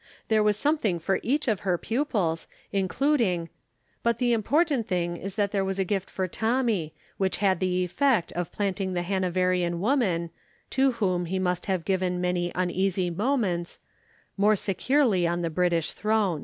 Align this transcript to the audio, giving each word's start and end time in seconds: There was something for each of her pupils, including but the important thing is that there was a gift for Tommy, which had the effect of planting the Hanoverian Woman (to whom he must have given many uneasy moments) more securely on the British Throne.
There 0.29 0.41
was 0.41 0.57
something 0.57 0.97
for 0.97 1.19
each 1.21 1.47
of 1.47 1.59
her 1.59 1.77
pupils, 1.77 2.47
including 2.71 3.49
but 4.01 4.17
the 4.17 4.33
important 4.33 4.87
thing 4.87 5.15
is 5.15 5.35
that 5.35 5.51
there 5.51 5.63
was 5.63 5.77
a 5.77 5.83
gift 5.85 6.09
for 6.09 6.27
Tommy, 6.27 6.95
which 7.17 7.37
had 7.37 7.59
the 7.59 7.83
effect 7.83 8.31
of 8.31 8.51
planting 8.51 8.93
the 8.93 9.03
Hanoverian 9.03 9.79
Woman 9.79 10.31
(to 10.71 10.93
whom 10.93 11.25
he 11.27 11.37
must 11.37 11.67
have 11.67 11.85
given 11.85 12.19
many 12.19 12.51
uneasy 12.55 13.11
moments) 13.11 13.79
more 14.37 14.55
securely 14.55 15.27
on 15.27 15.43
the 15.43 15.51
British 15.51 15.91
Throne. 15.91 16.39